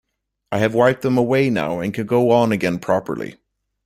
[0.51, 3.35] I have wiped them away now and can go on again properly.